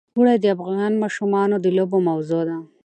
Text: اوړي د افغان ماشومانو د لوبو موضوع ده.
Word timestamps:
اوړي 0.15 0.35
د 0.39 0.45
افغان 0.55 0.93
ماشومانو 1.03 1.55
د 1.63 1.67
لوبو 1.77 1.97
موضوع 2.09 2.41
ده. 2.49 2.57